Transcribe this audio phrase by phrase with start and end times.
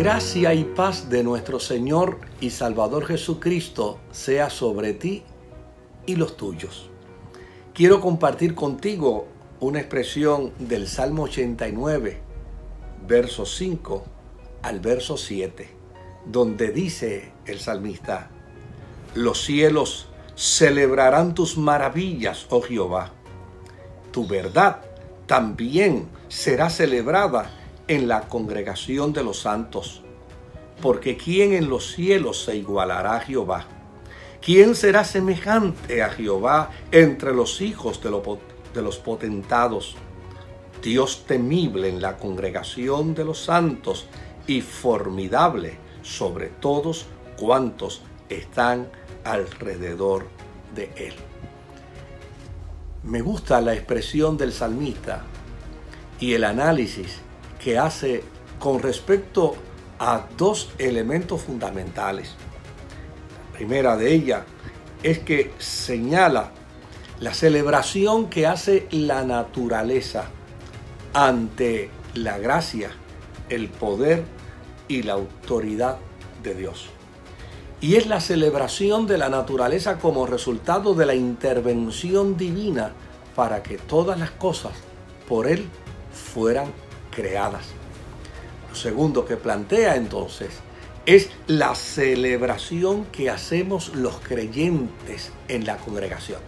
[0.00, 5.24] Gracia y paz de nuestro Señor y Salvador Jesucristo sea sobre ti
[6.06, 6.88] y los tuyos.
[7.74, 9.28] Quiero compartir contigo
[9.60, 12.18] una expresión del Salmo 89,
[13.06, 14.04] verso 5
[14.62, 15.68] al verso 7,
[16.24, 18.30] donde dice el salmista,
[19.14, 23.12] los cielos celebrarán tus maravillas, oh Jehová.
[24.12, 24.80] Tu verdad
[25.26, 27.59] también será celebrada
[27.90, 30.02] en la congregación de los santos.
[30.80, 33.66] Porque ¿quién en los cielos se igualará a Jehová?
[34.40, 39.96] ¿Quién será semejante a Jehová entre los hijos de, los potentados?
[40.80, 44.06] Dios temible en la congregación de los santos
[44.46, 48.88] y formidable sobre todos cuantos están
[49.24, 50.28] alrededor
[50.76, 51.14] de él.
[53.02, 55.24] Me gusta la expresión del salmista
[56.20, 57.18] y el análisis
[57.62, 58.22] que hace
[58.58, 59.54] con respecto
[59.98, 62.34] a dos elementos fundamentales.
[63.52, 64.42] La primera de ellas
[65.02, 66.52] es que señala
[67.20, 70.30] la celebración que hace la naturaleza
[71.12, 72.90] ante la gracia,
[73.48, 74.24] el poder
[74.88, 75.98] y la autoridad
[76.42, 76.86] de Dios.
[77.82, 82.92] Y es la celebración de la naturaleza como resultado de la intervención divina
[83.34, 84.72] para que todas las cosas
[85.28, 85.66] por Él
[86.12, 86.72] fueran
[87.10, 87.66] creadas.
[88.68, 90.50] Lo segundo que plantea entonces
[91.06, 96.40] es la celebración que hacemos los creyentes en la congregación.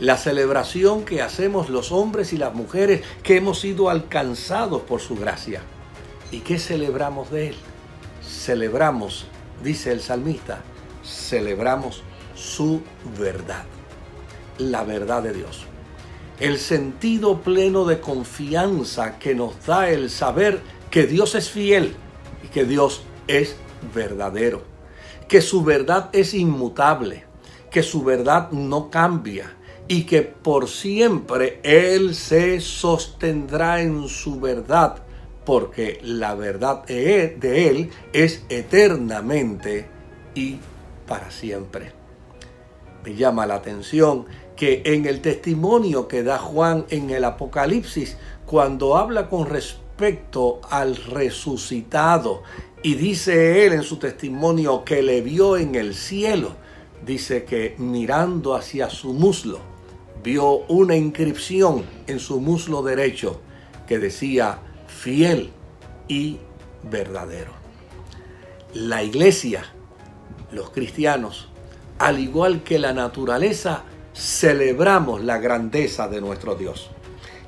[0.00, 5.14] La celebración que hacemos los hombres y las mujeres que hemos sido alcanzados por su
[5.14, 5.60] gracia.
[6.32, 7.56] ¿Y qué celebramos de Él?
[8.26, 9.26] Celebramos,
[9.62, 10.62] dice el salmista,
[11.04, 12.02] celebramos
[12.34, 12.80] su
[13.18, 13.64] verdad,
[14.58, 15.69] la verdad de Dios
[16.40, 20.60] el sentido pleno de confianza que nos da el saber
[20.90, 21.94] que Dios es fiel
[22.42, 23.56] y que Dios es
[23.94, 24.62] verdadero,
[25.28, 27.24] que su verdad es inmutable,
[27.70, 29.54] que su verdad no cambia
[29.86, 35.02] y que por siempre Él se sostendrá en su verdad,
[35.44, 39.88] porque la verdad de Él es eternamente
[40.34, 40.56] y
[41.06, 41.92] para siempre.
[43.04, 44.26] Me llama la atención
[44.60, 50.96] que en el testimonio que da Juan en el Apocalipsis, cuando habla con respecto al
[50.96, 52.42] resucitado
[52.82, 56.56] y dice él en su testimonio que le vio en el cielo,
[57.06, 59.60] dice que mirando hacia su muslo,
[60.22, 63.40] vio una inscripción en su muslo derecho
[63.86, 65.52] que decía fiel
[66.06, 66.36] y
[66.82, 67.52] verdadero.
[68.74, 69.64] La iglesia,
[70.52, 71.48] los cristianos,
[71.98, 73.84] al igual que la naturaleza,
[74.20, 76.90] celebramos la grandeza de nuestro Dios.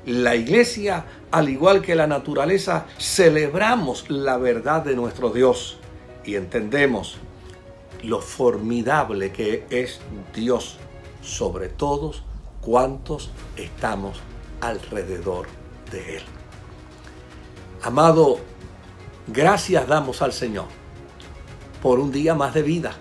[0.07, 5.77] La iglesia, al igual que la naturaleza, celebramos la verdad de nuestro Dios
[6.25, 7.17] y entendemos
[8.01, 9.99] lo formidable que es
[10.33, 10.77] Dios
[11.21, 12.23] sobre todos
[12.59, 14.19] cuantos estamos
[14.59, 15.45] alrededor
[15.91, 16.23] de Él.
[17.83, 18.39] Amado,
[19.27, 20.65] gracias damos al Señor
[21.83, 22.95] por un día más de vida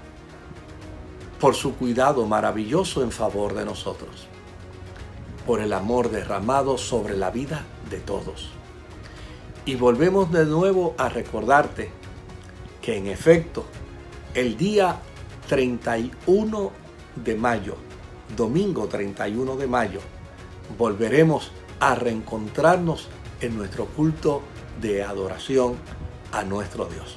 [1.42, 4.28] por su cuidado maravilloso en favor de nosotros,
[5.44, 8.50] por el amor derramado sobre la vida de todos.
[9.64, 11.90] Y volvemos de nuevo a recordarte
[12.80, 13.64] que en efecto
[14.34, 15.00] el día
[15.48, 16.70] 31
[17.16, 17.74] de mayo,
[18.36, 20.00] domingo 31 de mayo,
[20.78, 23.08] volveremos a reencontrarnos
[23.40, 24.42] en nuestro culto
[24.80, 25.74] de adoración
[26.30, 27.16] a nuestro Dios.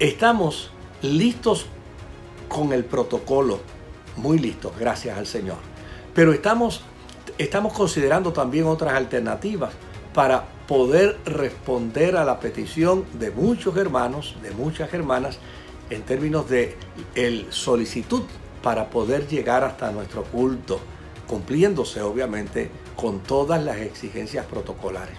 [0.00, 1.66] Estamos listos
[2.48, 3.60] con el protocolo,
[4.16, 5.58] muy listos, gracias al Señor.
[6.14, 6.82] Pero estamos,
[7.36, 9.72] estamos considerando también otras alternativas
[10.14, 15.38] para poder responder a la petición de muchos hermanos, de muchas hermanas,
[15.90, 16.76] en términos de
[17.14, 18.22] el solicitud
[18.62, 20.80] para poder llegar hasta nuestro culto,
[21.26, 25.16] cumpliéndose obviamente con todas las exigencias protocolares.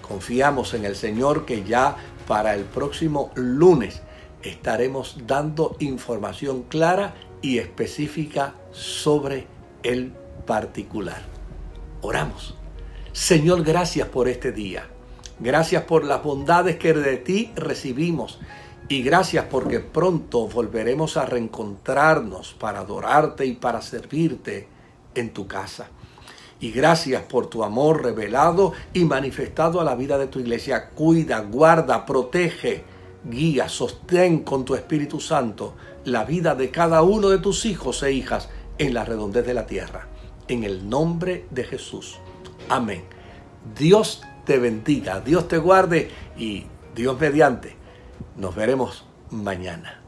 [0.00, 1.96] Confiamos en el Señor que ya
[2.26, 4.00] para el próximo lunes
[4.42, 9.46] estaremos dando información clara y específica sobre
[9.82, 10.12] el
[10.46, 11.22] particular.
[12.02, 12.54] Oramos.
[13.12, 14.86] Señor, gracias por este día.
[15.38, 18.38] Gracias por las bondades que de ti recibimos.
[18.88, 24.68] Y gracias porque pronto volveremos a reencontrarnos para adorarte y para servirte
[25.14, 25.88] en tu casa.
[26.60, 30.90] Y gracias por tu amor revelado y manifestado a la vida de tu iglesia.
[30.90, 32.84] Cuida, guarda, protege
[33.24, 35.74] guía, sostén con tu Espíritu Santo
[36.04, 39.66] la vida de cada uno de tus hijos e hijas en la redondez de la
[39.66, 40.08] tierra.
[40.48, 42.18] En el nombre de Jesús.
[42.68, 43.04] Amén.
[43.78, 46.64] Dios te bendiga, Dios te guarde y
[46.94, 47.76] Dios mediante,
[48.36, 50.02] nos veremos mañana.